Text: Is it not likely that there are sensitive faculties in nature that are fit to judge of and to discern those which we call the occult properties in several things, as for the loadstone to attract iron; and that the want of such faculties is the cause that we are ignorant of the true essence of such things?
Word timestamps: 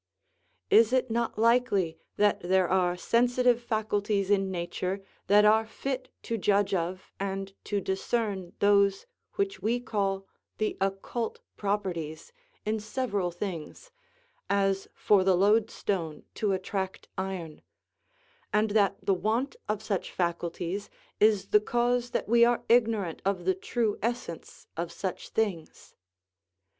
Is 0.71 0.93
it 0.93 1.11
not 1.11 1.37
likely 1.37 1.99
that 2.17 2.39
there 2.41 2.67
are 2.67 2.97
sensitive 2.97 3.61
faculties 3.61 4.31
in 4.31 4.49
nature 4.49 5.03
that 5.27 5.45
are 5.45 5.63
fit 5.63 6.09
to 6.23 6.39
judge 6.39 6.73
of 6.73 7.11
and 7.19 7.53
to 7.65 7.79
discern 7.79 8.53
those 8.57 9.05
which 9.35 9.61
we 9.61 9.79
call 9.79 10.25
the 10.57 10.75
occult 10.81 11.39
properties 11.55 12.33
in 12.65 12.79
several 12.79 13.29
things, 13.29 13.91
as 14.49 14.87
for 14.95 15.23
the 15.23 15.37
loadstone 15.37 16.23
to 16.33 16.51
attract 16.51 17.07
iron; 17.15 17.61
and 18.51 18.71
that 18.71 18.97
the 19.05 19.13
want 19.13 19.55
of 19.69 19.83
such 19.83 20.11
faculties 20.11 20.89
is 21.19 21.49
the 21.49 21.61
cause 21.61 22.09
that 22.09 22.27
we 22.27 22.43
are 22.43 22.63
ignorant 22.69 23.21
of 23.23 23.45
the 23.45 23.53
true 23.53 23.99
essence 24.01 24.65
of 24.75 24.91
such 24.91 25.29
things? 25.29 25.93